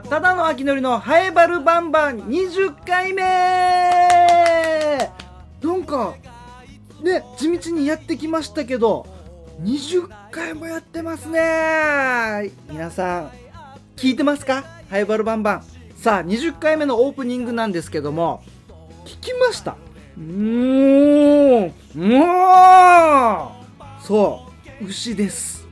[0.00, 3.22] ただの秋のりのハエバルバンバン20回目!
[5.62, 6.14] なんか
[7.02, 9.06] ね地道にやってきましたけど
[9.62, 12.50] 20回もやってますね!
[12.70, 13.30] 皆さん
[13.96, 14.64] 聞いてますか?
[14.90, 15.64] ハイバルバンバン。
[15.96, 18.42] さあ20回目のオープニングなんですけども
[19.04, 19.76] 聞きました?
[20.16, 24.46] うーんもうそ
[24.80, 25.66] う牛です。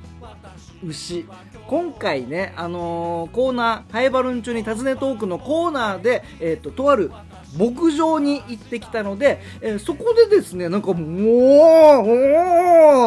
[0.83, 1.27] 牛。
[1.67, 7.11] 今回ね、あのーコーナー、ハイバルン中に尋ねトークのコーナーで、えっ、と、とある
[7.59, 11.03] 牧場に行ってきたので、えーそこでですね、なんかもう、お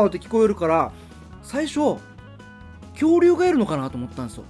[0.06, 0.92] ーって聞こえるから、
[1.44, 1.98] 最初、
[2.94, 4.44] 恐竜がいるのかなと思ったんですよ。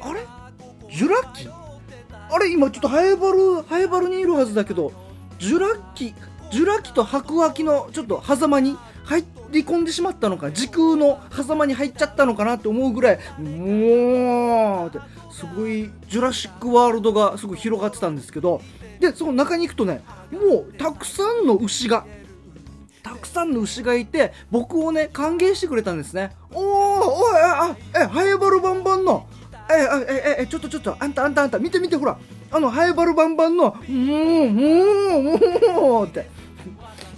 [0.00, 0.20] あれ？
[0.90, 1.48] ジュラ紀
[2.30, 4.92] あれ今ちょっとハエバル、ハエバルにいるはずだけど、
[5.38, 6.14] ジュラ紀、
[6.50, 8.78] ジュラ紀と白亜紀のちょっと狭間に
[9.52, 14.98] り込んでしまったのか、時空の狭間に入っちゃったのかなって思うぐらい、もうって、
[15.32, 18.60] すごい、ジュラシックワールドがすごい広がってたんですけど、
[19.00, 22.06] で、その中に行くとね、もうたくさんの牛が、
[23.02, 26.32] たくさんの牛がいて、僕をね、歓迎してくれたんですね。
[26.52, 29.26] おー、おい、あ、え、ハエバルバンバンの、
[29.70, 32.18] え、あえ、え、え、ちょっとちょっと、あんたあんたあんた、見て見て、ほら、
[32.50, 36.28] あの、ハエバルバンバンの、もう、もう、もう、って。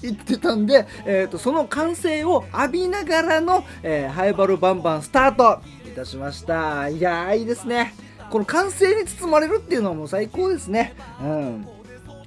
[0.03, 7.95] 言ってたんで、えー、とその歓声を浴びながらの、えーハイバルバンバンスタートいたしましたいやーいいですね
[8.31, 11.69] この歓声に包まれるっていうのはもう最高ですねうん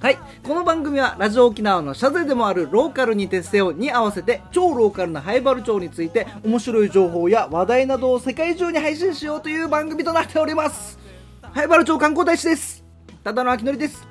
[0.02, 0.18] はい。
[0.42, 10.98] この番組はラジオ沖縄の謝罪でもあるローカルに徹せよに合わせて超ローカルなハイバル町について面白い情報や話題などを世界中に配信しようという番組となっております。
[11.52, 12.84] ハイバル町観光大使です。
[13.22, 14.08] ただの秋のりです。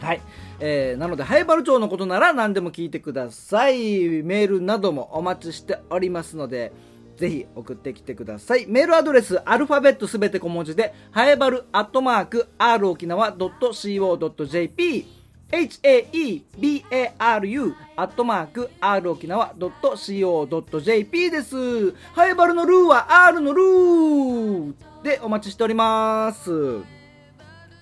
[0.00, 0.20] はい。
[0.60, 4.22] えー、なので、ハイバル町のことなら何でも聞いてください。
[4.22, 6.72] メールなどもお待ちしておりますので、
[7.16, 8.66] ぜひ送ってきてください。
[8.66, 15.06] メールアドレス、アルファベットすべて小文字で、ハエバルアットマーク、r 沖縄 .co.jp、
[15.50, 21.92] haebaru アットマーク、r 沖縄 .co.jp です。
[22.12, 26.50] ハエバルのルーは r のルーでお待ちしております。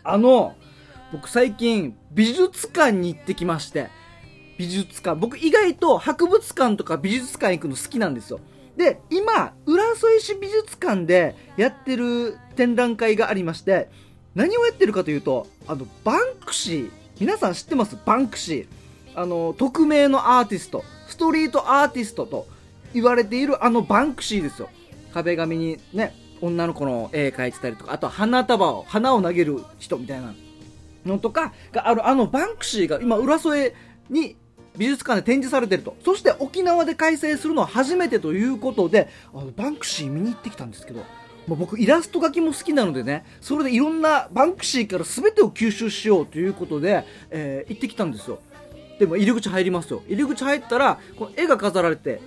[0.05, 0.55] あの、
[1.13, 3.89] 僕最近美術館に行ってきまして、
[4.59, 5.19] 美術館。
[5.19, 8.41] 僕意外と博物館とか美術館行くの好きなんですよ。
[8.77, 13.89] で、今、浦添市美術館でやってる展覧会がありまして、
[14.35, 16.91] 何をやってるかというと、あの、バンクシー。
[17.21, 17.97] 皆さん知ってます？
[18.05, 19.19] バンクシー。
[19.19, 22.47] あの、匿名のアーティスト、ストリートアーティストと
[22.93, 24.69] 言われているあのバンクシーですよ。
[25.15, 30.35] 壁紙にね、女の子の絵描いてたりとか、あとは花束を、花を投げる人みたいな
[31.07, 33.75] のとかがあるあのバンクシーが今浦添
[34.11, 34.37] に
[34.77, 35.97] 美術館で展示されてると。
[36.05, 41.01] そして沖縄で開催するのは初めてということであのバンクシー見に行ってきたんですけど、
[41.47, 48.39] ま、僕イラスト描きも好きなのでねそれでいろんなバンクシーから全てを吸収しようということで、えー行ってきたんですよ。
[48.99, 50.03] でも入り口入りますよ。
[50.09, 52.21] 入り口入ったらこの絵が飾られて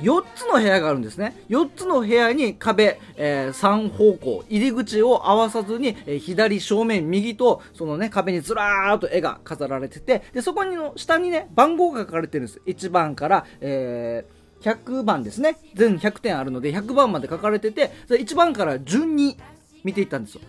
[0.00, 1.36] 4つの部屋があるんですね。
[1.48, 12.60] 4つの部屋に壁、え3方向入り口を合わさずに、えー左正面右とそのね壁にずらーっと絵が飾られててでそこにの下にね番号が書かれてるんです。
[12.66, 15.58] 1番から、えー100番ですね。
[15.74, 19.36] 全100点あるので100番まで書かれてて1番から順に
[19.84, 20.40] 見ていったんですよ。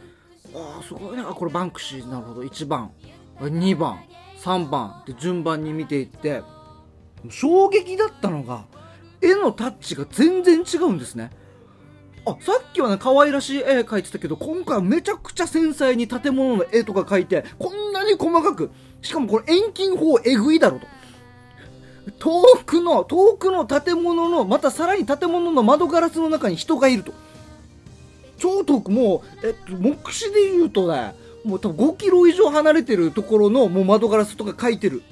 [0.55, 1.23] ああすごいね。
[1.27, 2.41] あこれバンクシーなるほど。
[2.41, 2.91] 1番
[3.41, 3.99] 2番
[4.39, 6.41] 3番って順番に見ていって
[7.29, 8.63] 衝撃だったのが
[9.21, 11.31] 絵のタッチが全然違うんですね。
[12.25, 18.71] あさっきはね可愛らしい絵描いてたけど今回はめちゃくちゃ繊細に建物の絵とか描いてこんなに細かく
[19.03, 20.87] しかもこれ遠近法えぐいだろと。
[22.19, 27.13] 遠くの遠くの建物のまたさらに建物の窓ガラスの中に人がいると。
[28.37, 35.03] 超遠くもう、えっと、目視で言うとねもう多分5キロ以上離れてるところのもう窓ガラスとか描いてる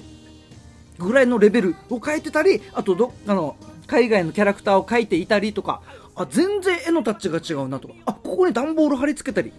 [0.98, 5.82] ぐらいのレベルを描いてたりあとどあの海外のキャラクターを描いていたりとか
[6.16, 9.52] あ全然絵のタッチが違うなとかあここに段ボール貼り付けたり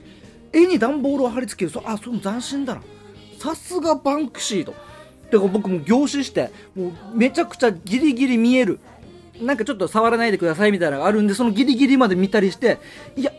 [0.54, 2.82] 絵に段ボールを貼り付けるそあそれも斬新だな。
[3.40, 4.74] さすがバンクシーと。
[5.32, 8.80] だか僕も凝視してもうめちゃくちゃギリギリ見える。
[9.42, 12.80] なんかちょっと触らないでくださいみたいなのがあるんでそのギリギリまで見たりして
[13.18, 13.34] いや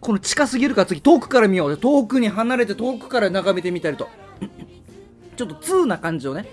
[0.00, 4.08] この近すぎるから次遠くから見ようで遠くに離れて遠くから眺めてみたりと。
[5.36, 6.48] ちょっと通な感じをね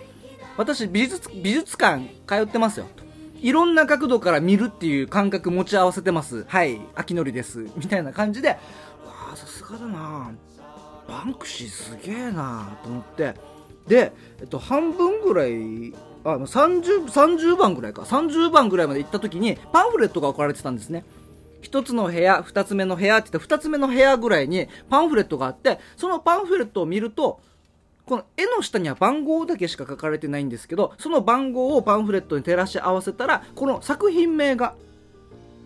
[0.57, 2.85] 私美術美術館通ってますよ。
[2.95, 3.04] と
[3.45, 6.45] いろんな角度から見るっていう感覚持ち合わせてます。
[6.47, 6.81] はい。
[6.95, 7.67] 秋のりです。
[7.75, 8.57] みたいな感じでわ
[9.33, 10.31] あさすがだな。
[11.07, 12.75] バンクシーすげえな。
[12.81, 13.35] と思って。
[13.87, 15.93] で、えっと、半分ぐらい
[16.23, 18.01] あの 30, 30番ぐらいか。
[18.01, 21.05] 30番ぐらいまで行った時にパンフレットが置かれてたんですね。
[21.61, 27.41] 1つの部屋、2つ目の部屋って言った2つ目の部屋ぐらいにパンフレットがあって、そのパンフレットを見ると、
[28.05, 34.75] この絵の下には番号だけしか書かれてないんですけど、その番号をパンフレットに照らし合わせたら、この作品名が、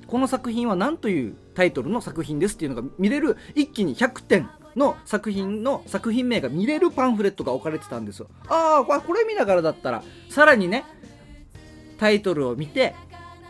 [0.08, 8.28] この作品は何というタイトルの作品ですっていうのが見れる、一気に100点の作品の作品名が見れるパンフレットが置かれてたんですよ。
[8.48, 10.86] ああ、これ見ながらだったら、さらにね、
[11.98, 12.96] タイトルを見て、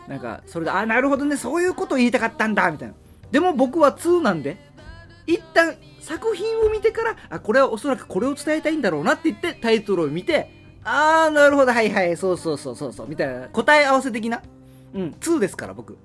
[0.08, 2.94] なんか、それで、ああ、なるほどね、そういうことを言いたかったんだ、みたいな。
[3.30, 4.56] でも僕は2なんで、
[5.28, 10.50] 一旦作品を見てから、あ、これはおそらくこれを伝えたいんだろうなって言ってタイトルを見て、
[10.82, 14.42] あー、なるほど、はいはい、そうそうそうそうそう、みたいな、答え合わせ的な？
[14.94, 15.92] うん、2ですから、僕。
[15.94, 15.96] っ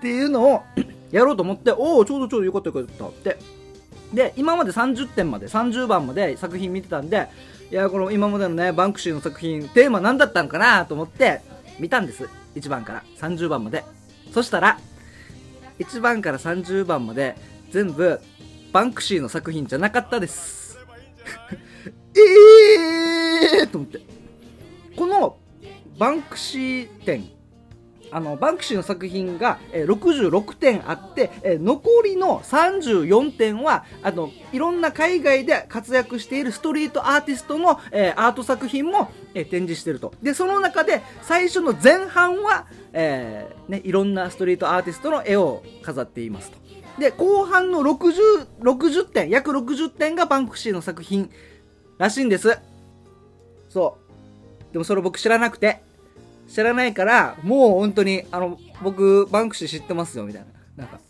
[0.00, 0.62] ていうのを
[1.10, 3.36] やろうと思って、おお、ちょうどちょうどよかったよかったって。
[4.14, 7.28] で、今まで30点まで、30番まで作品見てたんで、
[7.70, 11.40] いや、この今までのね、バンクシーの作品、テーマ何だったんかなと思って、
[11.78, 12.28] 見たんです。
[12.56, 13.84] 1番から30番まで
[14.32, 14.78] そしたら
[15.78, 17.36] 1番から30番まで
[17.70, 18.20] 全部
[18.72, 20.78] バンクシーの作品じゃなかったです。
[22.14, 24.00] ええー、と思って。
[24.96, 25.36] この
[25.98, 27.28] バンクシー展
[28.12, 31.30] あのバンクシーの作品が、えー、66点あって、
[31.60, 40.12] 残りの34点はあのいろんな海外で活躍しているストリートアーティストの、えー、アート作品も、え展示してると。
[40.22, 46.58] でその中で最初の前半は、えね、いろんなストリートアーティストの絵を飾っていますと。
[46.98, 51.30] で後半の 60, 60点約60点がバンクシーの作品
[51.98, 52.58] らしいんです
[53.68, 53.98] そ
[54.70, 55.82] うでもそれ僕知らなくて
[56.50, 60.42] 知らないから、もう本当に、あの、僕、バンクシー知ってますよ、みたい
[60.76, 60.84] な。
[60.84, 61.00] なんか、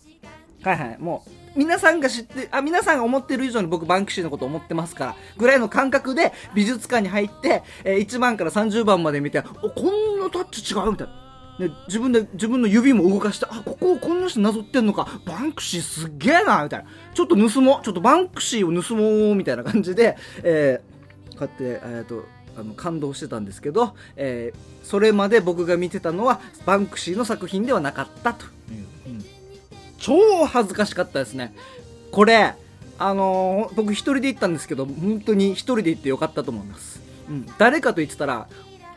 [0.63, 11.30] はいはい、もう、皆さんが知って、あ、皆さんが思ってる以上に僕バンクシーのこと思ってますから、ぐらいの感覚で美術館に入って、えー、1番から30番まで見て、お、こんなタッチ違うみたいな。
[11.61, 16.87] で、自分で、自分の指も動かして、あ、ここをこんな人なぞってんのか、バンクシーすっげえな、みたいな。
[17.15, 22.25] ちょっと盗もう、ちょっとバンクシーを盗もう、みたいな感じで、 えー、こうやって、えっ、と、
[22.59, 28.51] あの感動してたんですけど、えー、それまで僕が見てたのはバンクシーの作品ではなかったという、
[29.07, 29.25] うん、
[29.99, 31.55] 超恥ずかしかったですね。
[32.11, 32.55] これ
[32.99, 38.47] あのー、僕一人で行ったんですけど本当に一人で行ってよかったと思います、うん、誰かと言ってたら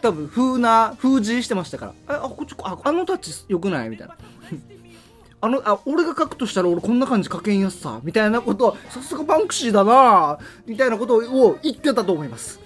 [0.03, 3.89] 多分風な封じしてましたからあこっちああのタッチよくない？
[3.89, 4.17] みたいな
[5.39, 12.61] あの、あ、俺が書くとしたら俺こんな感じ書けんやつさ、みたいなこと、さすがバンクシーだなみたいなことを言ってたと思います。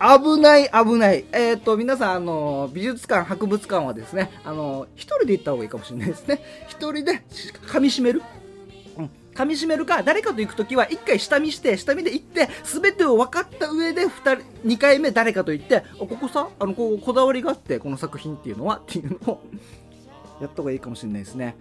[0.00, 1.26] 危ない危ない。
[1.30, 6.42] えっ、ー、と、皆さん、あの、美術館、博物館はですね、あの、一人で行った方がいいかもしれないですね。
[6.68, 7.22] 一人で
[7.66, 8.22] 噛み締める。
[9.40, 19.42] 噛み締めるか、誰かと行くときは、一回下見して、下見で行って、すべてを分かった上で、二人、二回目誰かと行って、ここさ、あの、こう、こだわりがあって、この作品っていうのは、っていうのを
[20.42, 21.56] やった方がいいかもしれないですね。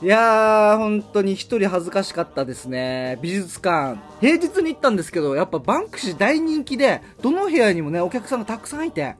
[0.00, 3.18] いやー、本当に一人恥ずかしかったですね。
[3.20, 4.00] 美術館。
[4.20, 9.14] 平日に行ったんですけど、やっぱバンクシー大人気で、どの部屋にもね、お客さんがたくさんいて、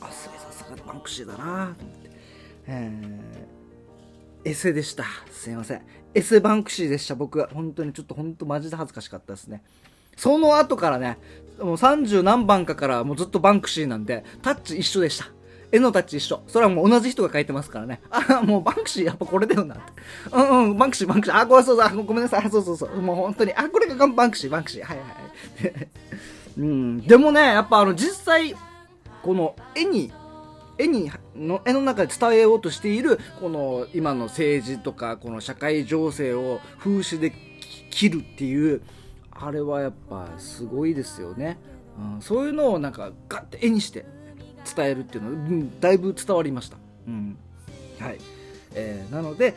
[0.00, 2.10] あ、すげえさすがバンクシーだなと思って。
[2.66, 5.04] えー、エセでした。
[5.32, 5.82] すいません。
[6.14, 7.48] エセバンクシーでした、僕は。
[7.52, 9.62] 本当にちょっと本当マジで恥ずかしかったですね。
[10.16, 11.18] その後からね、
[11.58, 15.28] もう30何番かからもうずっとバンクシーなんで、タッチ一緒でした。
[15.72, 16.42] 絵のタッチ一緒。
[16.48, 18.00] それはもう同じ人が描いてますからね。
[18.10, 19.76] ああ、もうバンクシーやっぱこれだよな。
[20.32, 21.36] うんうん、バンクシー、バンクシー。
[21.36, 22.44] あ、ごめん、そうそう、ごめんなさい。
[22.44, 23.00] あ、そうそうそう。
[23.00, 24.84] もう本当に、あ、これがバンクシー、バンクシー。
[24.84, 25.86] はいはいはい。
[26.58, 28.56] うん、でもね、やっぱあの、実際、
[29.22, 30.12] この絵に、
[30.80, 37.34] 絵にの絵の中で伝えようとしているこの今の政治とかこの社会情勢を風刺で
[37.90, 38.80] 切るっていう
[39.30, 41.58] あれはやっぱすごいですよね、
[41.98, 44.06] うん、そういうのをなんかガッて絵にして
[44.74, 46.76] 伝えるっていうのは、うん、だいぶ伝わりました。
[47.06, 47.36] うん
[47.98, 48.18] はい
[48.74, 49.54] えー、なので、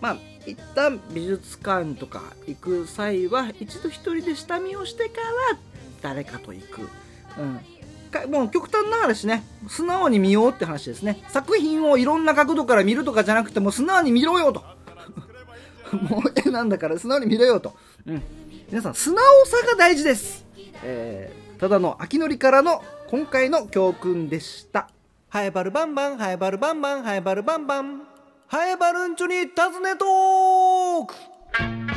[0.00, 5.20] まあ、一旦美術館とか行く際は一度一人で下見をしてか
[5.52, 5.58] ら
[6.02, 6.88] 誰かと行く。
[7.38, 7.60] うん
[8.28, 9.44] もう極端な話ね。
[9.68, 11.22] 素直に見ようって話ですね。
[11.28, 14.64] 作品をいろんな角度から見るとかじゃなくても素直に見ろよと。
[15.96, 17.74] もう絵なんだから素直に見ろよと、
[18.06, 18.22] うん、
[18.68, 20.44] 皆さん素直さが大事です、
[20.84, 24.88] えー、ただの秋のりからの今回の教訓でした。
[25.28, 28.02] ハエバルバンバンハエバルバンバンハエバルバンバン
[28.48, 31.89] ハエバルンチョに尋ねトーク!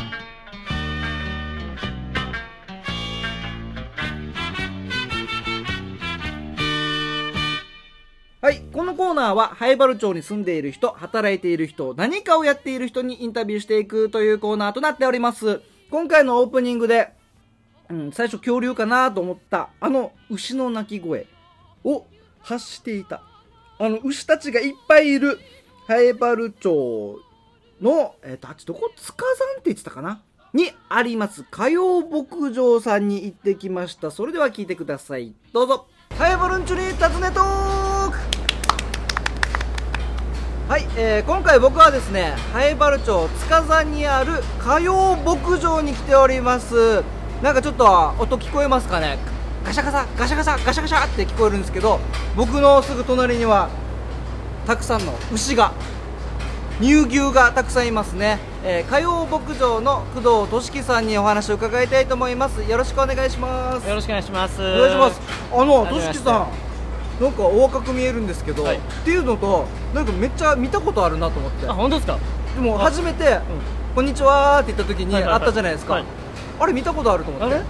[9.14, 15.62] ーナーは、ハエバル町に住んでいる人、働いている人、何かをやっている人にインタビューしていくというコーナーとなっております。
[15.90, 17.14] 今回のオープニングで、
[17.90, 21.28] うん、最初恐竜かなと思ったあの牛の鳴き声
[21.84, 22.06] を
[22.42, 23.22] 発していた
[23.78, 25.40] あの牛たちがいっぱいいる
[25.88, 27.20] ハエバル町
[27.82, 30.22] の、えっ、と、あっちどこ塚山って言ってたかな？
[30.54, 34.12] にあります、火曜牧場さんに行ってきました。
[34.12, 35.34] それでは聞いてください。
[35.52, 35.88] どうぞ。
[36.18, 38.43] ハイバルンチュに尋ねトーク
[40.70, 47.04] はい、えー今回僕はですね、灰原町塚山にある火曜牧場に来ております。
[47.44, 47.86] なんかちょっと
[48.18, 49.18] 音聞こえますかね？
[49.66, 52.00] ガシャガシャ、ガシャガシャ、ガシャガシャって聞こえるんですけど、
[52.38, 53.70] 僕のすぐ隣には、
[54.66, 55.74] たくさんの牛が、
[56.80, 58.40] 乳牛がたくさんいますね。
[58.64, 62.64] えー、火曜牧場の工藤俊樹さんにお話を伺いたいと思います。
[62.64, 63.88] よろしくお願いします。
[63.88, 64.62] よろしくお願いします。
[64.62, 65.22] お願いします。
[65.52, 66.63] あの、はじめましてとしきさん。
[67.24, 71.68] なんかお若く見えるんですけど、はいっていうのと、なんかめっちゃ見たことあるなと思って。
[71.68, 72.18] あ、本当ですか？
[72.56, 73.40] でも初めて、
[73.96, 75.94] こんにちはって言った時にはいはいはい会ったじゃないですか。
[75.94, 76.04] はい
[76.60, 77.62] あれ見たことあると思って。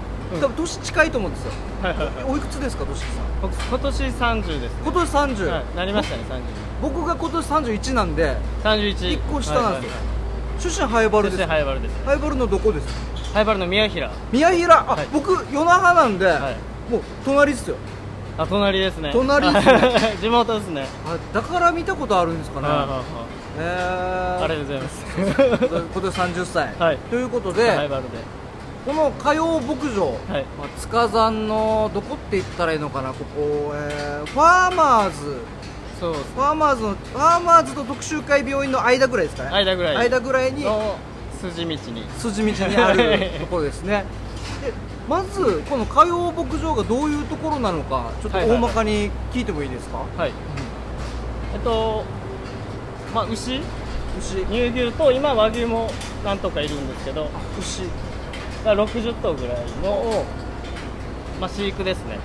[0.41, 1.51] 多分年近いと思うんですよ。
[1.83, 2.15] はいはいはい。
[2.27, 3.25] おいくつですか、としきさん。
[3.41, 4.75] 僕今年三十です。
[4.83, 6.41] 今年30、はい、なりましたね、三
[6.81, 8.63] 僕が今年31なんで、十。
[8.63, 9.13] 三十一。
[9.13, 9.87] 一個下なんで
[10.59, 11.45] すよ出身ハイババルです。
[11.47, 11.95] ハイバルです。
[12.05, 12.93] ハイバルのどこですか？
[13.35, 14.09] ハイバルの宮平。
[14.31, 16.55] 宮平、あ、はい僕、与那覇なんで、はい
[16.91, 17.77] もう隣ですよ。
[18.37, 19.09] あ、隣ですね。
[19.13, 20.87] 隣ですね 地元ですね。
[21.05, 22.67] あだから見たことあるんですかね。
[22.67, 22.73] は
[23.59, 25.05] えーいはいはいありがとうございます。
[25.93, 28.09] 今年30歳、 はいということで、ハイバルで。
[28.85, 35.37] この火曜牧場、はいまあ、塚山のどこって言ったらいいのかなここ、えーファーマーズ
[36.01, 36.25] そうです。
[36.35, 40.95] ファーマーズのファーマーズと特集会病院の間ぐらいですかね間ぐらい間ぐらいにの
[41.39, 41.77] 筋道に。
[42.17, 44.03] 筋道にあるところですね
[44.61, 44.73] で
[45.07, 50.31] まずこの火曜牧場がどういうところなのかちょっと大まかに聞いてもいいですか、はい。
[51.53, 52.03] えっと、
[53.13, 53.61] まあ牛、
[54.19, 54.45] 牛。
[54.45, 55.91] 乳牛と今和牛も
[56.23, 57.27] なんとかいるんですけど、
[57.59, 57.83] 牛。
[58.63, 60.25] が60頭ぐらいの
[61.41, 62.17] まあ飼育ですね。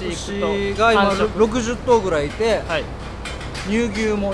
[0.00, 1.28] 飼育と牛が今繁殖。
[1.34, 2.84] 60頭ぐらいいて、はい。
[3.68, 4.32] 乳牛も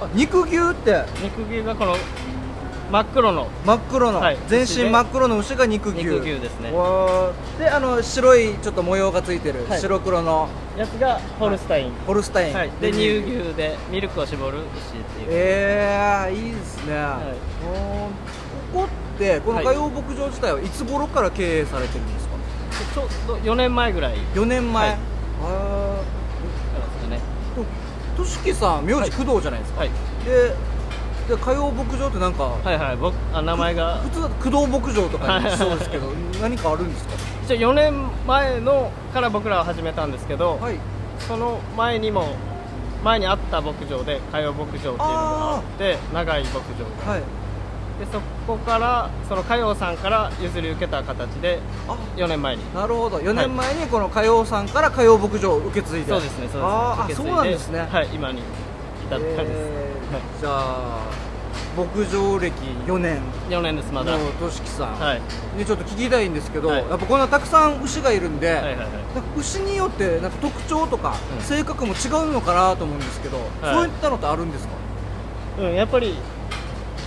[0.00, 1.04] あ肉牛って？
[1.22, 1.96] 肉牛がこの
[2.90, 3.48] 真っ黒の。
[3.64, 4.38] 真っ黒の、はい。
[4.48, 6.04] 全身真っ黒の牛が肉牛。
[6.04, 6.72] 肉牛ですね。
[7.58, 9.80] であの白いちょっと模様がついてる、はい。
[9.80, 10.48] 白黒の。
[10.76, 11.92] やつがホルスタイン。
[12.06, 12.70] ホルスタイン、はい。
[12.80, 15.26] で乳牛でミルクを絞る牛っていう。
[15.30, 16.96] えー、いいですね、い。
[16.96, 18.10] おー
[18.72, 19.66] ここってこのはい。
[19.66, 22.34] 火曜牧場自体はいつ頃から経営されてるんですか、
[22.94, 24.14] ちょうど4年前ぐらい。
[24.14, 24.98] か4年前、はい。
[25.44, 26.02] あ
[26.78, 27.20] らですかね。
[28.14, 29.90] ーとしきさん名字工藤じゃないですか、はい。
[30.24, 30.54] で
[31.30, 32.96] で火曜牧場ってなんか、はいはい。
[32.96, 33.98] 僕あ名前が。
[33.98, 36.08] 普通だと工藤牧場とかにそうですけど
[36.42, 37.14] 何かあるんですか？
[37.44, 37.94] 一応4年
[38.26, 40.76] 前のから僕らは始めたんですけど、はい。
[41.20, 42.34] その前にも
[43.04, 46.60] 前にあった牧場で火曜牧場っていうのがあって長い牧場
[47.06, 47.20] が、はい。
[48.00, 52.74] でそこからその火曜さんから譲り受けた形であ4年前に。
[52.74, 53.18] なるほど。
[53.18, 56.08] 4年前にこの火曜さんから火曜牧場を受け継いで。
[56.08, 56.60] そうですねそうですね。
[56.62, 57.78] あそうなんですね。
[57.80, 58.40] はい今に
[59.06, 59.90] 至ったんです、えー
[60.40, 60.98] じゃあ
[61.86, 62.52] 牧場歴
[62.86, 65.20] 4年4年ですまだ、のとしきさん、はい。
[65.56, 66.88] にちょっと聞きたいんですけど、はい。
[66.88, 68.86] やっぱこんなたくさん牛がいるんで、はいはいはい。
[69.36, 71.42] 牛によってなんか特徴とかうん。
[71.42, 73.74] 性格も違うのかなと思うんですけど、はい。
[73.74, 74.74] そういったのってあるんですか、
[75.60, 76.14] うん、やっぱり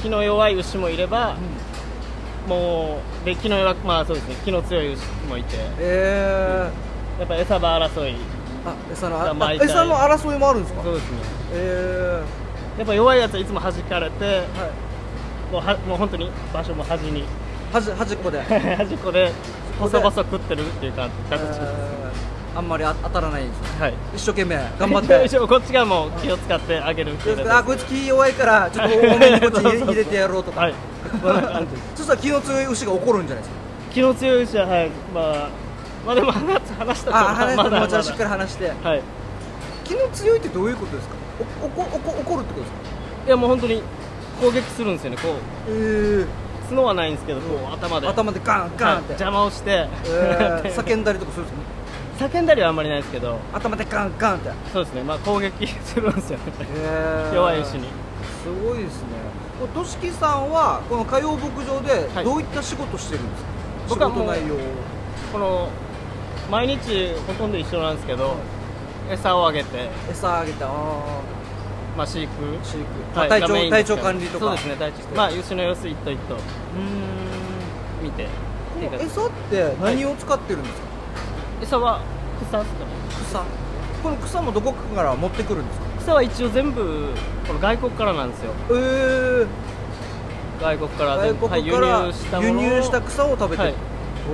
[0.01, 1.37] 気の弱い牛もいれば、
[2.47, 5.57] もうで気の弱くまあそうですね気の強い牛もいて。
[5.79, 6.69] え
[7.19, 8.15] やっぱ餌場争いー、
[8.65, 10.83] あ餌のあ餌の争いもあるんですか？
[10.83, 11.17] そうですね。
[11.53, 12.21] え
[12.77, 15.51] やっぱ弱いやつはいつも弾かれてー、はい。
[15.51, 17.23] もうはもう本当に場所も端に。
[17.71, 18.41] 端端っこで、
[18.77, 19.31] 端っこで
[19.79, 21.63] 細々食ってるっていう感え形です、ー
[22.55, 23.83] あんまりあ当たらないんですよ。
[23.83, 23.93] はい。
[24.15, 24.55] 一生懸命。
[24.79, 25.37] 頑張って。
[25.47, 27.13] こっちがもう気を使ってあげる
[27.49, 30.69] あこいつ気弱いからちょっと多めにこっちに 入れてやろうとか、
[31.95, 33.55] そしたら気の強い牛が怒るんじゃないですか？
[33.91, 34.89] 気の強い牛ははい。
[35.13, 35.49] まあ
[36.05, 37.79] まあでも話話したあ話してまだ。
[37.79, 38.71] もうちょっとしっかり話して。
[38.83, 39.01] はい。
[39.83, 41.15] 気の強いってどういうことですか？
[41.39, 42.77] おおこおこ怒るってことですか
[43.27, 43.81] いやもう本当に
[44.41, 45.33] 攻撃するんですよねこう
[45.69, 51.53] ええ角はないんですけどこう頭で頭でガンガンって、邪魔をして、えー叫んだりとかするんで
[52.17, 57.87] すか叫んだりはあんまりないですけど頭でガンガンって、そうですねまあ攻撃するんですよねえー弱い牛に
[58.43, 59.07] すごいですね
[59.59, 63.49] これとしきさんはこの火曜牧場でどういった仕事してるんですか、
[63.89, 64.55] 僕はもう仕事内容
[65.31, 65.69] この
[66.49, 68.35] 毎日ほとんど一緒なんですけど、
[69.11, 70.67] 餌をあげて、餌あげてあ
[71.97, 72.31] まあ、飼育。
[72.41, 73.29] ー飼育、はい。
[73.29, 74.45] 体調体調管理とか。
[74.45, 76.35] そうですね体調まあ牛の様子一頭一頭。
[76.35, 78.03] うーん。
[78.03, 78.27] 見て。
[78.99, 80.87] 餌って何を使ってるんですか、
[81.61, 82.01] 餌は
[82.49, 82.85] 草ですかね。
[83.29, 83.43] 草。
[84.03, 85.85] この草もどこかから持ってくるんですか？
[85.99, 87.07] 草は一応全部
[87.47, 88.51] この外国からなんですよ。
[88.71, 89.47] えー、
[90.59, 93.75] 外国から外全部国からはい輸入した輸入した草を食べてる、はい。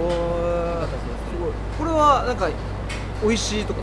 [0.02, 0.80] おー。
[0.80, 1.02] 形です
[1.36, 1.52] すごい。
[1.78, 2.50] これはなんか
[3.22, 3.82] 美味しいとか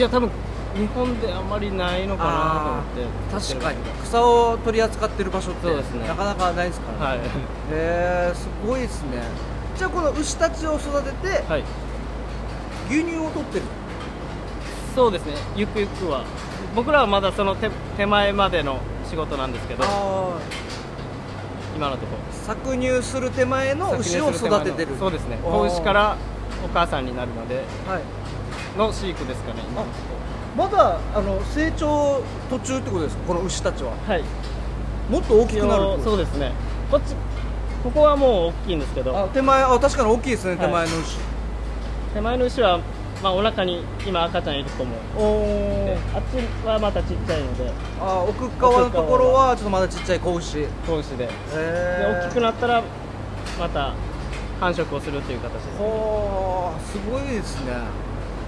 [0.00, 0.30] いや多分
[0.74, 3.52] 日本であまりないのかなと思って。
[3.52, 3.78] 確かに。
[4.02, 6.08] 草を取り扱ってる場所ってそうですね。
[6.08, 7.28] なかなかないですからね、はい。
[7.28, 7.28] へ
[7.70, 9.20] えすごいですね。
[9.76, 11.64] じゃあこの牛たちを育ててはい。
[12.88, 13.64] 牛乳を取ってる。
[14.94, 15.34] そうですね。
[15.54, 16.24] ゆくゆくは。
[16.74, 19.84] 僕らはまだその手手前までの仕事なんですけど。
[19.84, 20.38] あ
[21.76, 22.16] 今のとこ。
[22.48, 24.96] あ搾乳する手前の牛を育ててる。
[24.98, 25.36] そうですね。
[25.42, 26.16] 子牛から
[26.64, 27.56] お母さんになるまで。
[27.86, 28.19] はい
[28.76, 29.84] の飼育ですかね今
[30.56, 33.22] まだあの成長途中ってことですか？
[33.28, 33.92] この牛たちは。
[34.06, 34.24] はい。
[35.10, 36.52] もっと大きくなるそうですね。
[36.90, 37.14] こっち
[37.84, 39.16] ここはもう大きいんですけど。
[39.16, 40.60] あ手前あ確かに大きいですね、はい。
[40.60, 41.18] 手前の牛。
[42.14, 42.80] 手前の牛は、
[43.22, 44.96] まあ、お腹に今赤ちゃんいる子も。
[45.16, 47.72] おあっちはまたちっちゃいので。
[48.00, 50.60] あ奥側のところはちょっとまだちっちゃい子牛。
[50.60, 51.26] へ子牛で。
[51.26, 52.82] でえ大きくなったら
[53.58, 53.94] また
[54.58, 57.72] 繁殖をするっていう形ですほーすごいですね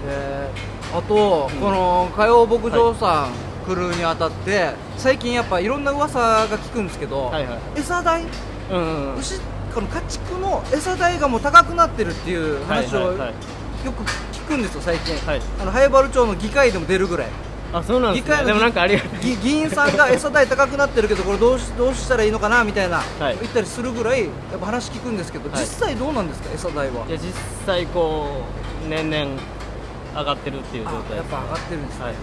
[0.05, 3.31] えーあと、この火曜牧場さん
[3.65, 7.59] 来るにあたって最近やっぱいろんな噂が聞くんですけど、はいはい。
[7.75, 8.23] 餌代？
[8.69, 9.19] うんうんうん。
[9.19, 9.39] 牛
[9.73, 13.17] この家畜の餌代がもう高くなってるっていう話をよ
[13.91, 15.41] く聞くんですよ最近、はい。
[15.59, 17.27] あの早原町の議会でも出るぐらい。
[17.73, 19.03] あそうなんです議会のねでもなんかありが
[19.41, 23.37] 議員さんが餌代高くなってるけどこれどうしどうしたらいいのかなみたいな、はい。
[23.41, 25.61] 言ったりするぐらいやっぱ話聞くんですけど、はい。
[25.61, 27.07] 実際どうなんですか餌代は？
[27.07, 27.33] いや実
[27.65, 28.43] 際こ
[28.85, 29.41] う年々
[30.15, 32.13] 上がってるっていう状態でやっぱ上がってるんですね、はい。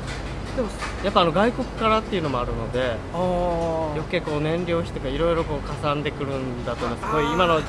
[0.57, 0.69] でも
[1.05, 7.61] やっぱあの外国からっていうのもあるので余計こう燃料費とかいろいろこうかさんでくるんだと思いますすごい今の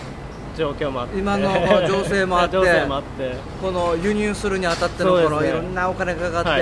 [0.58, 1.18] 状況もあって。
[1.18, 3.36] 今の情勢もあって 情勢もあって。
[3.62, 6.62] この輸入するにあたってのこのいろんなお金がかかって、はい。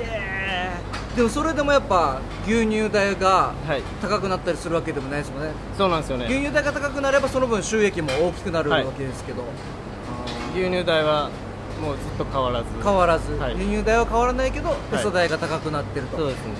[0.00, 0.32] えー
[1.16, 3.82] でもそれでもやっぱ牛乳代がはい。
[4.00, 5.50] 高くなったりするわけでもないですもんね。
[5.76, 6.24] そうなんですよね。
[6.24, 9.44] 牛乳代が高くなればその分収益も大きくなるわはいけですけど、
[10.54, 11.28] 牛乳代は
[11.82, 12.66] もうずっと変わらず。
[12.82, 13.58] 変わらず、はい。
[13.58, 16.52] 輸入代は変わらないけど餌代が高くなってると、そうですね。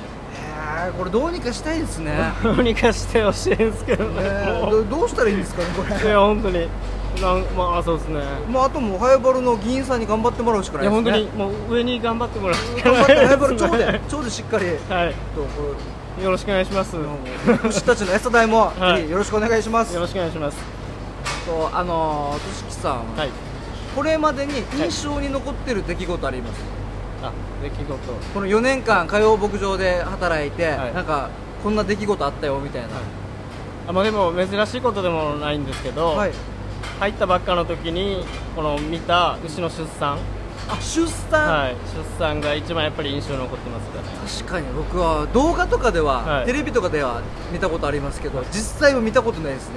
[0.98, 2.32] これどうにかしたいですね。
[2.42, 4.22] どうにかしてほしいんですけどね。
[4.68, 6.66] どどうしたらいいんですかねこういれや本当に。
[7.20, 8.20] なんまあそうですね。
[8.50, 11.10] まああともうハイバルの議員さんに頑張ってもらうしかないですね。
[11.10, 14.66] いや本当にもう上に頑張ってもらうしか頑張ってないハイバル町では町でしっかり。
[14.66, 14.68] い。
[14.70, 16.96] とこよろしくお願いします。
[17.68, 19.08] 牛たちの餌代もはい。
[19.08, 20.58] よろしくお願いします、ろしくお願いします。
[21.46, 23.51] とあのとしきさん、はい
[23.94, 26.60] これまでに印象に残ってる出来事あります、
[27.22, 27.96] あ出来事。
[28.34, 30.94] この4年間火曜牧場で働いて、はい。
[30.94, 31.30] なんか
[31.62, 32.88] こんな出来事あったよみたいな。
[33.88, 36.32] あまあでも珍しいことでもないんですけど、はい、
[37.00, 38.24] 入ったばっかの時に
[38.56, 40.18] この見た牛の出産、
[40.68, 44.08] あ出産、はい、出産が一番やっぱり印象に残ってますかね。
[44.40, 46.46] 確かに僕は動画とかでは、はい。
[46.46, 47.20] テレビとかでは
[47.52, 49.74] 見たことありますけど実際は見たことないですね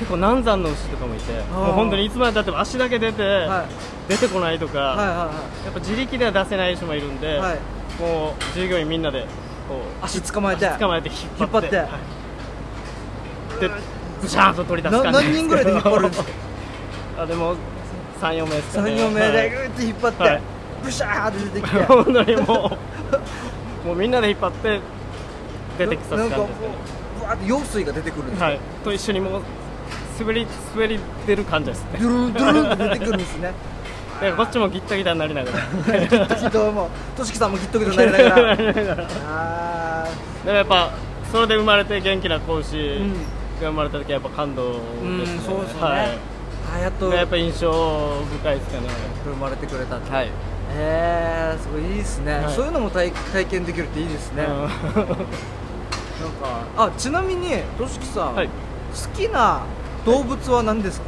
[0.00, 1.44] 結構難産の牛とかもいてー。
[1.52, 3.64] もう本当にいつまでたっても足だけ出て、は
[4.08, 4.10] い。
[4.10, 5.30] 出てこないとか、はいは
[5.64, 7.40] やっぱ自力では出せない人もいるんで、いはい。
[7.40, 7.58] はい
[8.00, 9.26] もう従業員みんなで
[9.68, 10.66] こう足捕まえて。
[10.66, 13.60] 足捕まえて引っ張ってはい。
[13.60, 13.70] で
[14.22, 15.28] ブシャーンと取り出すな感じ。
[15.28, 16.28] 何人ぐらいで引っ張るんですか？
[17.22, 17.54] あでも
[18.22, 18.90] 34名ですかね。
[18.92, 19.32] 34名はい。
[19.32, 20.40] でグーって引っ張って、はい。
[20.82, 21.82] ブシャーって出てきて。
[21.84, 22.78] 本当にも
[23.84, 24.80] うもうみんなで引っ張って
[25.78, 26.48] 出てきたんですよね
[27.16, 28.46] うぶわーって用水が出てくるんですよ。
[28.46, 28.58] はい。
[28.82, 29.42] と一緒にもう
[30.20, 31.98] 滑り滑り出る感じですね。
[32.00, 33.52] ドゥルンドゥルンって出てくるんですね。
[34.14, 35.58] だからこっちもギッタギタになりながら。
[36.06, 39.08] ギットギトもとしきさんもギットギトになりながら。
[39.26, 40.04] あ
[40.44, 40.90] でもやっぱ
[41.32, 43.12] それで生まれて元気な子牛ーうん。
[43.60, 45.84] が生まれた時はやっぱ感動ですね、うんそうですよね。
[45.84, 46.18] はい。
[46.72, 48.88] あやっとやっぱ印象深いですかね。
[49.24, 50.12] 生まれてくれたって。
[50.12, 50.30] はい、へ
[50.76, 52.54] えすごいいいですね、はい。
[52.54, 54.70] そういうのも体体験できるっていいですね、なんか
[56.76, 58.46] あちなみにとしきさん、はい。
[58.46, 58.52] 好
[59.16, 59.62] きな
[60.04, 61.06] 動物は何ですか、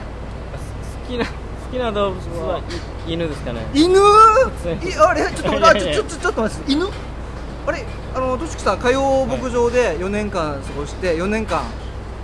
[1.07, 1.31] 好きな好
[1.73, 2.59] きな動物は
[3.07, 3.67] い犬ですかね。
[3.75, 3.99] 犬？
[3.99, 5.23] あれ？
[5.31, 6.73] ちょっとあちょちょちょちょっと待って。
[6.73, 6.87] 犬？
[7.67, 7.85] あれ？
[8.15, 11.63] あのとしきさん火曜牧場で4年間過ごして4年間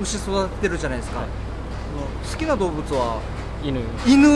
[0.00, 1.28] 牛育ててるじゃないですか、はい。
[2.31, 3.20] 好きな動物は？
[3.64, 3.81] 犬。
[4.07, 4.28] 犬。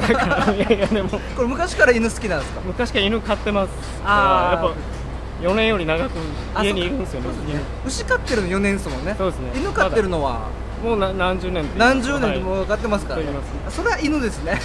[0.00, 1.10] だからいやいやでも。
[1.36, 2.60] これ昔から犬好きなんですか？
[2.64, 3.70] 昔から犬飼ってます。
[4.04, 4.64] あー。
[4.64, 6.12] やっぱ4年より長く
[6.54, 7.42] あ家にいるんですよねそうか。
[7.86, 9.14] 牛飼ってるの4年ですもんね。
[9.16, 9.52] そうですね。
[9.54, 10.48] 犬飼ってるのは？
[10.82, 13.26] もうな何十年何十年はいともう飼ってますから、ね。
[13.26, 14.60] 飼ってまそれは犬ですね。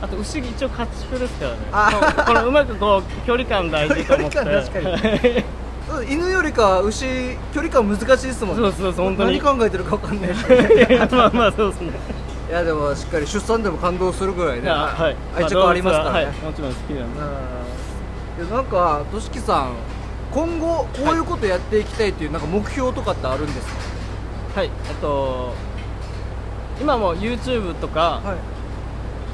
[0.00, 1.56] あと牛一応家畜ですからね。
[1.72, 2.26] あー。
[2.26, 4.34] このうまくこう距離感大事と思って。
[4.36, 5.44] 距離感確かに。
[6.10, 7.06] 犬よりか牛
[7.52, 9.38] 距離感難しいですもんそうそうそう本当に。
[9.38, 10.40] 何考えてるか分かんないし。
[10.46, 11.90] い やまあまあそうですね。
[12.48, 14.68] いやでもしっかり出産でも感動するぐらいね。
[14.70, 15.16] はい。
[15.36, 16.26] 愛着ありますからね、はい。
[16.26, 17.20] もちろん好きなんで。
[18.54, 19.68] なんかとしきさん
[20.32, 23.74] 今後こういうことやっていきたいっていうなんか目標とかってあるんですか？
[24.54, 25.52] はいえっと
[26.80, 28.36] 今も YouTube とか、はい。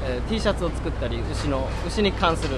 [0.05, 2.57] えー T シャツを作ったり牛の牛に関する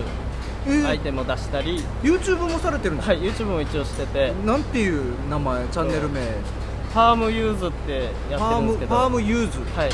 [0.66, 0.88] えー。
[0.88, 5.68] アイテムを出したり、YouTube もされてるんですか、はい、YouTube も一応してて、なんていう名前？
[5.68, 6.22] チャンネル名？
[6.22, 9.60] ファームユーズってやってるんですけど、ファームユーズ。
[9.76, 9.92] はい、お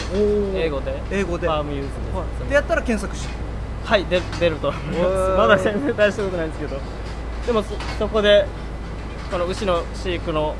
[0.53, 0.57] ー。
[0.57, 1.47] 英語で、英語で。
[1.47, 2.15] ファームユーズです。
[2.15, 2.49] はい。
[2.49, 3.33] でやったら検索して。
[3.83, 5.37] はい、で出ると思いおーます。
[5.37, 6.79] まだ全然大したことないんですけど、
[7.47, 8.45] でもそそこで、
[9.31, 10.53] この牛の飼育のは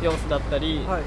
[0.00, 0.04] い。
[0.04, 1.02] 様子だったり、はい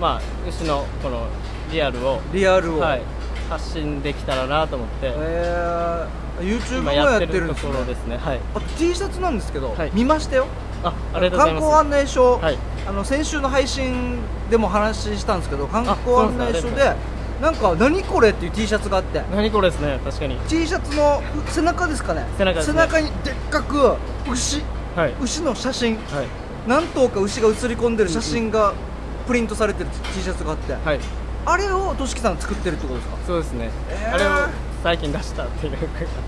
[0.00, 1.26] まあ、牛のこの
[1.70, 3.02] リアルを、リアルを、はい、
[3.50, 8.16] 発信できたらなと思って、えー、YouTube も今やっててるんですねころですね。
[8.16, 8.40] はい。
[8.54, 10.46] あと T シャツなんですけど、はい見ましたよ
[10.82, 11.80] あ、ありがとうござい観光ます。
[11.80, 12.58] 案内所、はい。
[12.88, 14.18] あの先週の配信
[14.50, 16.94] でも話したんですけど観光案内所で
[17.42, 20.36] なんか「何これ?」っていう T シャツがあって何これですね、確かに。
[20.48, 23.96] T シャツの背中ですかね背中ですねにでっかく
[24.30, 24.62] 牛
[24.96, 25.14] はい。
[25.20, 26.26] 牛の写真はい。
[26.66, 28.72] 何頭か牛が写り込んでる写真が
[29.30, 30.98] プリントされてる T シャツがあって、はい。
[31.46, 33.16] あれをとしきさん作ってるってことですか？
[33.28, 33.70] そうですね。
[33.88, 34.14] えー。
[34.14, 34.28] あれを
[34.82, 35.78] 最近出したっていう。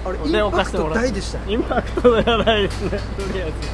[0.05, 1.53] あれでインパクト大でしたね。
[1.53, 2.91] インパクトじゃないですね。
[2.91, 2.97] と
[3.35, 3.67] りあえず。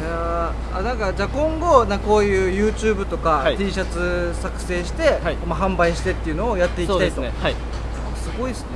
[0.00, 3.56] いやーあなんかじゃあ今後なこういう YouTube とか、はい。
[3.56, 5.36] T シャツ作成して、はい。
[5.38, 7.16] まあ、販売してっていうのをやっていきたいと。
[7.16, 7.42] そうですね。
[7.42, 7.54] はい。
[7.54, 8.68] あすごいですね、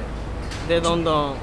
[0.68, 1.36] で、どんどん、う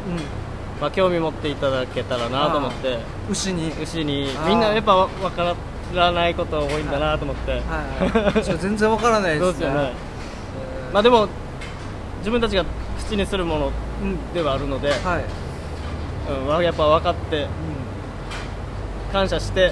[0.82, 3.00] まあ、興味持っていただけたらなと思って、ん、
[3.32, 3.72] 牛に。
[3.82, 4.28] 牛に。
[4.46, 5.56] みんなやっぱわわから
[5.94, 9.68] ないこと多いんだなと思って、はいはい、ちょ全然わからないですね。
[9.68, 9.74] ね。
[9.74, 11.28] えーまあでも、
[12.20, 12.64] 自分たちが
[13.00, 13.72] 口にするもの
[14.04, 14.34] うん。
[14.34, 15.26] ではあるので、はい、
[16.32, 17.48] うんわやっぱ分かって、うん。
[19.12, 19.72] 感謝して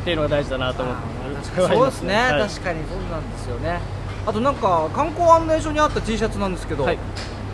[0.00, 1.02] っていうのが大事だなと思って。
[1.56, 2.42] そうですね、はい。
[2.42, 3.80] 確かにそうなんですよね。
[4.26, 6.98] あとなんか観光案内所にあった T シャツなんですけど、はい。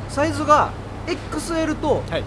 [0.09, 0.71] サイズが
[1.07, 2.25] XL とはい、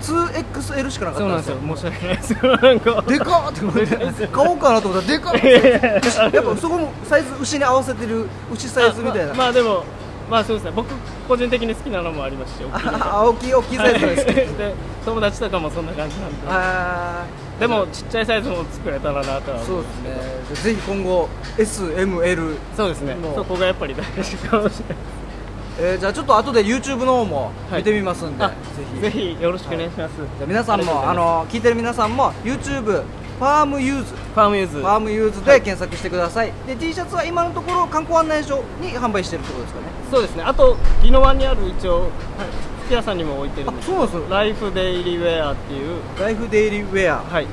[0.00, 1.58] 2XL しかなかったそうなんんですよ。
[1.76, 2.34] 申し訳ないです。
[2.42, 3.02] なんか。
[3.02, 3.52] でかっ。
[3.52, 5.34] って思って買おうかなと思ったらでかっ。
[5.36, 9.84] いやっぱそこもサイズ牛に合わせてる牛サイズみたいな、あままあでも
[10.30, 10.72] まあそうですね。
[10.74, 10.92] 僕
[11.28, 14.34] 個人的に好きなのもありますし大きい大きい大きいサイズですはい。
[14.36, 16.36] で友達とかもそんな感じなんで。
[16.48, 17.24] あ
[17.58, 19.88] でもちっちゃいサイズも作れたらなとはそううで
[20.54, 20.74] すね。
[20.74, 23.16] ぜひ今後 SNS そうですね。
[23.34, 25.15] そこがやっぱり大事かもしれない
[25.78, 27.80] えーじゃあちょっと後で YouTube の方もはい。
[27.80, 28.54] 見てみますんで、あぜ
[28.94, 29.00] ひ。
[29.00, 32.82] ぜひよろしくお願いします、じゃあ皆さんもあの聞いてる皆さんも YouTube
[33.38, 34.14] ファームユーズ。
[34.14, 34.78] ファームユーズ。
[34.78, 39.86] ファームユーズで検索してください、で T シャツは今のところ観光案内所に販売してるってことですかね。
[40.10, 40.42] そうですね。
[40.44, 42.08] あと宜野湾にある一応
[42.86, 44.22] 服屋さんにも置いてるんですあそうなんですよ。
[44.30, 46.00] ライフデイリーウェアっていう。
[46.18, 47.22] ライフデイリーウェア。
[47.22, 47.46] はい。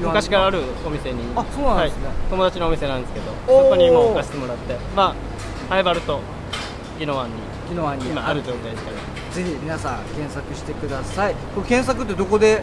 [0.00, 1.22] 昔からあるお店に。
[1.36, 2.06] あそうなんですね。
[2.06, 2.14] はい。
[2.30, 4.76] 友達のお店なんですけどそこにも置かせてもらって。
[4.96, 5.14] まあ
[5.68, 6.18] ハイバルと
[6.98, 8.96] 宜野湾に昨日はに今ある状態ですから
[9.34, 11.34] ぜひ皆さん検索してください。
[11.54, 12.62] これ検索ってどこで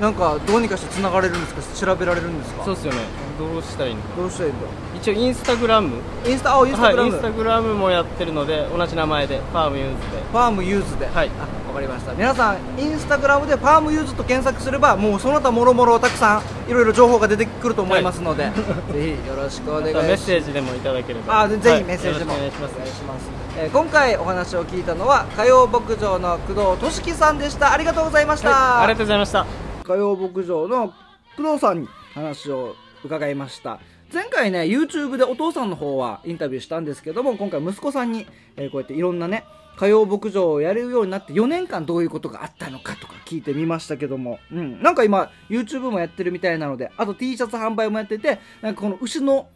[0.00, 1.86] なんかどうにかして繋がれるんですか？
[1.86, 2.64] 調べられるんですか？
[2.64, 3.00] そうですよね。
[3.36, 4.02] どうしたらいいの？
[4.02, 4.66] かどうしたらいいんだ？
[4.96, 5.96] 一応インスタグラム。
[6.24, 10.18] インスタあインスタグラム、はい、インスタグラムもやってるので同じ名前でファームユーズで。
[10.30, 11.30] ファームユーズで、はい。
[11.30, 12.12] あわかりました。
[12.14, 18.52] 皆さんインスタグラムでファームユーズと検索すればもうその他もろもろたくさんいろいろ情報が出てくると思いますので、
[18.92, 20.06] ぜひよろしくお願いします。
[20.06, 21.40] メッセージでもいただければ。
[21.40, 22.58] あぜぜひメッセージでも、はいお願いし
[23.02, 27.72] ますえー今回お話を聞いたのは火曜牧場の工藤俊樹さんでした。
[27.72, 29.46] ありがとうございました、はい、ありがとうございました。
[29.82, 30.92] 火曜牧場の
[31.36, 33.80] 工藤さんに話を伺いました。
[34.12, 39.44] 前回ね YouTube でお父さんの方はインタビューしたんですけども今回息子さんに、えーこうやっていろんなね
[39.76, 49.48] 火曜牧場をやれるようになって4年間どういうことがあったのかとか聞いてみましたけども、うん、なんか今 YouTube もやってるみたいなのであと T シャツ販売もやっててなんかこの牛の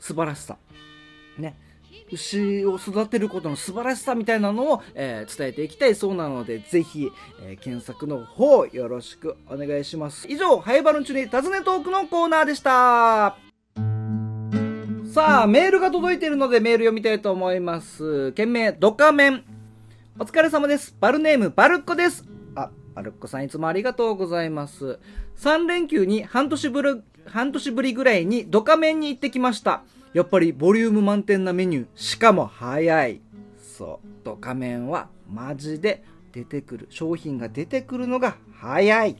[0.00, 0.56] 素晴らしさ。
[1.36, 1.54] ね
[2.12, 7.10] 牛を育てることの素晴らしさみたいなのを、えー伝えていきたいそうなのでぜひ、
[7.42, 10.26] えー検索の方よろしくお願いします。
[10.28, 13.36] 以上ハイバルンチュに尋ねトークのコーナーでした。
[15.12, 18.32] さあメールが届いているのでメール読みたいと思います。
[18.32, 19.44] 件名ドカメン。
[20.18, 20.96] お疲れ様です。
[21.00, 22.24] バルネームバルッコです。
[22.54, 24.98] あバルッコさんいつもありがとうございます。
[25.36, 29.82] 3連休に半年ぶり半年ぶりぐらいにドカメンに行ってきました。
[30.12, 31.86] やっぱりボリューム満点なメニュー。
[31.94, 33.20] しかも早い。
[33.56, 34.08] そう。
[34.24, 36.86] ドカメンはマジで出てくる。
[36.90, 39.16] 商品が出てくるのが早い。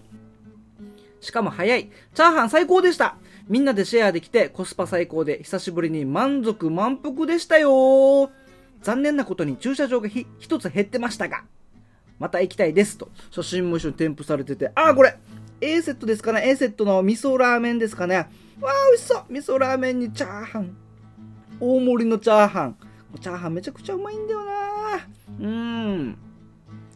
[1.20, 1.90] しかも早い。
[2.14, 3.16] チャーハン最高でした。
[3.48, 8.30] みんなでシェアできてコスパ最高で久しぶりに満足満腹でしたよ。
[8.82, 11.44] 残念なことに駐車場がひ一つ減ってましたが
[12.18, 13.08] また行きたいですと。
[13.30, 15.16] 写真も一緒に添付されててああこれ。
[15.62, 16.42] A セットですかね。
[16.44, 18.16] A セットの味噌ラーメンですかね。
[18.16, 19.24] わあ美味しそう。
[19.30, 20.76] 味噌ラーメンにチャーハン。
[21.60, 22.76] 大盛りのチャーハン。
[23.20, 24.52] チャーハンめちゃくちゃうまいんだよな。
[25.40, 26.18] うん。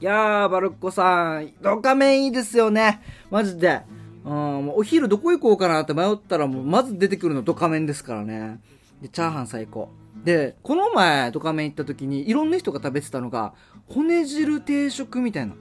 [0.00, 1.52] いやーバルッコさん。
[1.62, 3.00] ドカメンいいですよね。
[3.31, 3.83] マジで。
[4.24, 8.61] うんお昼どこ行こうかなって迷ったらもうまず出てくるのドカメンですからね。
[9.00, 9.90] でチャーハン最高。
[10.24, 13.55] でこの前ドカメン行った時にいろんな人が食べてたのが
[13.88, 15.55] 骨汁定食みたいな。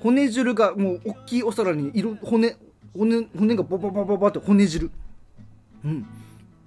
[0.00, 2.56] 骨汁がもう大きいお皿に色骨
[2.96, 4.90] 骨骨がボボボボボって骨汁。
[5.84, 6.06] うん。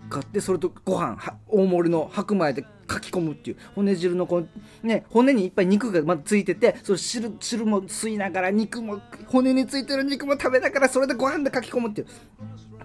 [0.10, 3.58] 買ってそれとご飯は大盛りの白米でかき込むっていう。
[3.76, 12.08] 骨汁のこうね骨にいっぱい肉がまだついててそれ汁汁も吸いながら肉も骨についてる肉も食べながらそれでご飯でかき込むっていう。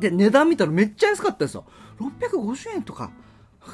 [0.00, 1.64] で値段見たらめっちゃ安かったですよ。
[1.98, 3.10] 650円とか。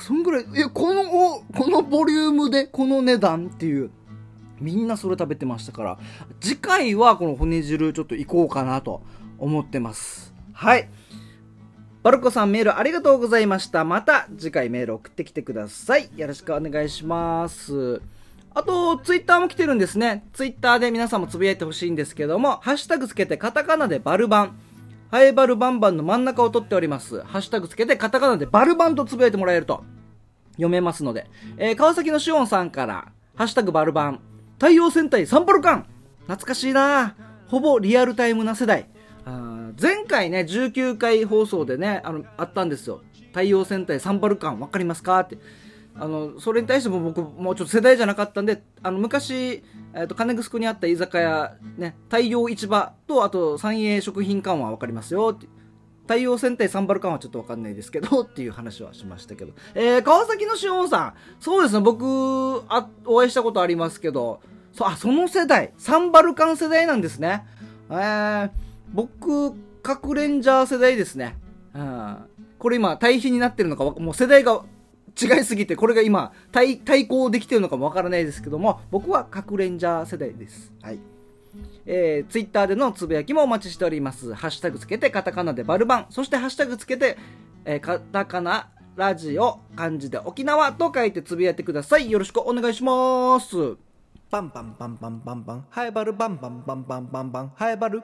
[0.01, 0.45] そんぐらい。
[0.55, 1.03] えこの
[1.35, 3.91] おこのボリュームでこの値段っていう。
[4.61, 5.99] みんなそれ食べてましたから
[6.41, 9.03] 次回はこの骨汁ちょっと行こうかなと
[9.39, 10.89] 思ってますはい
[12.03, 18.01] バルコさんメールありがとうございましたまた次回メール送ってきてくださいよろしくお願いします
[18.53, 20.25] あと、ツイッターも来てるんですね。
[20.33, 24.59] ツイッターで皆さんもつぶやいてほしいんですけども、ハッシュタグつけてカタカナでバルバン。
[25.11, 27.21] ハエバルバンバンの真ん中を取っております。
[27.23, 29.85] ハッシュタグつけてカタカナでバルバンとつぶやいてもらえると
[30.53, 31.27] 読めますので。
[31.59, 34.21] えー、川崎のしおんさんから、ハッシュタグバルバン。
[34.61, 35.87] 太陽戦隊サンバルカン
[36.25, 37.17] 懐かしいな
[37.49, 38.91] ほぼリアルタイムな世代。
[39.25, 43.01] あ前回ね、19回放送でね、あの、あったんですよ。
[43.29, 45.19] 太陽戦隊サンバルカンわかりますか？
[45.21, 45.39] って。
[45.95, 49.35] あの、それに対しても僕、もうちょっと世代じゃなかったんで、あの、昔、
[49.95, 55.49] えっ、ー、と、金城にあった居酒屋、ね、太陽市場と、あと、三栄食品館はわかりますよって。
[56.11, 59.53] 太陽戦隊サンバルカンはちょっとわかんないですけど、っていう話はしましたけど。
[59.77, 61.15] えー、川崎のしおんさん。
[61.39, 64.41] そうですね、僕、あ、お会いしたことありますけど、
[64.73, 67.45] そ、あ、その世代、サンバルカン世代なんですね。
[67.91, 68.51] えー、
[68.93, 71.37] 僕、核レンジャー世代ですね。
[71.75, 72.17] うん。
[72.59, 74.65] これ今、対比になってるのか、もう世代が
[75.11, 80.73] 違いすぎて、これが今対、対抗できてるのかもわからないですけども、僕は核レンジャー世代です。
[80.83, 80.99] はい。
[81.87, 84.35] えー、ツイッターでのつぶやきもお待ちしております。
[84.35, 87.17] ハッシュタグつけてカタカナでバルバン、そしてハッシュタグつけて、
[87.65, 92.11] えー、カタカナラジオ、漢字で沖縄と書いてつぶやいてください。
[92.11, 93.57] よろしくお願いします。
[94.31, 98.03] バンバンバンバンバンバン、ハエバルバンバンバンバンバンバン、ハエバル。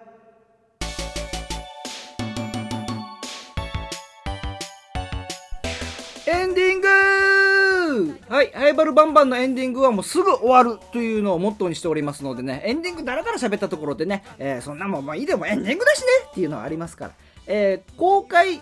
[8.36, 17.12] はい、ハイバルバンバンのエンディングはもうすぐ終わるというのをモットーにしておりますのでね、エンディングだらだら喋ったところでね、えー、そんなもんまあいいでもエンディングだしねっていうのはありますから、
[17.46, 18.60] えー、公開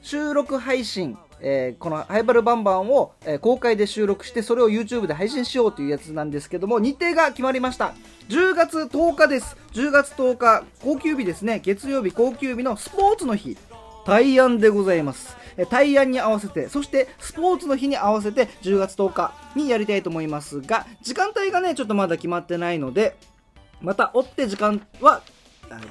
[0.00, 7.92] 収録配信、えー、このハイバルバンバンを、え、公開で収録してそれを YouTube で配信しようというやつなんですけども日程が決まりました。
[8.30, 9.54] 10月10日です。
[9.74, 11.60] 10月10日高級日ですね。
[11.62, 13.58] 月曜日高級日のスポーツの日。
[14.06, 15.36] 大安でございます
[15.70, 23.16] 大安に合わせて、そしてスポーツの日に合わせて10月10日にやりたいと思いますが、時間帯がね、ちょっとまだ決まってないので、
[23.80, 25.22] また追って時間は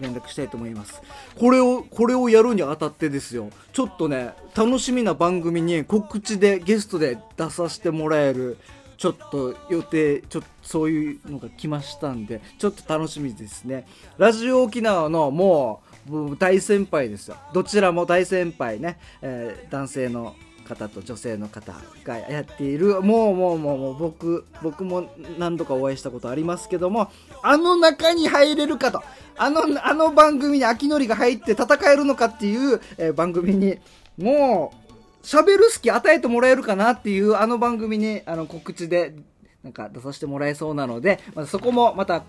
[0.01, 1.01] 連絡したいと思います。
[1.37, 3.49] これを、これをやるにあたってですよ。
[3.71, 8.57] ちょっとね、楽しみな番組に告知でゲストで出させてもらえる、
[8.97, 13.85] ちょっと予定、ちょっとそういうのが来ましたんで、ちょっと楽しみですね。
[14.17, 15.92] ラジオ沖縄のもう、
[16.37, 17.37] 大先輩ですよ。
[17.53, 23.01] どちらも大先輩ね、えー、男性の方と女性の方がやっている。
[23.01, 27.11] もうもうもうもう僕僕も何度かお会いしたことありますけども
[27.41, 29.01] あの中に入れるかと。
[29.35, 33.77] あのあの番組に秋のりが入って戦えるのかっていう、えー、番組に
[34.17, 34.73] も
[35.21, 39.15] う喋る隙与えてもらえるかなっていうあの番組にあの告知で
[39.63, 42.23] なんか出させてもらえそうなので、ま、そこもまた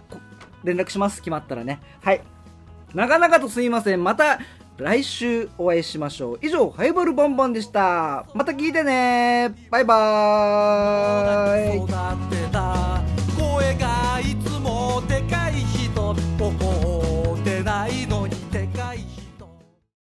[0.63, 1.19] 連絡します。
[1.21, 1.81] 決まったらね。
[2.01, 2.23] はい。
[2.94, 4.04] 長々とすいません。
[4.04, 4.38] また
[4.76, 6.38] 来週お会いしましょう。
[6.42, 8.24] 以上、ハイボールボンボンでした。
[8.35, 11.85] また聞いてねバイバーイ